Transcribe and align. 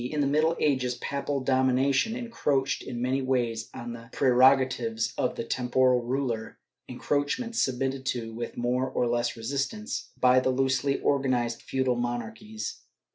In 0.03 0.19
the 0.19 0.25
middle 0.25 0.57
ages 0.59 0.95
papal 0.95 1.41
domination 1.41 2.15
encroached 2.15 2.81
in 2.81 3.03
many 3.03 3.21
ways 3.21 3.69
on 3.71 3.93
the 3.93 4.09
preroga 4.11 4.65
tives 4.67 5.13
of 5.15 5.35
the 5.35 5.43
temporal 5.43 6.01
ruler, 6.01 6.57
encroachments 6.89 7.61
submitted 7.61 8.03
to, 8.07 8.33
with 8.33 8.57
more 8.57 8.89
or 8.89 9.05
less 9.05 9.37
resistance, 9.37 10.09
by 10.19 10.39
the 10.39 10.49
loosely 10.49 10.99
organized 10.99 11.61
feudal 11.61 11.97
monarchies. 11.97 12.81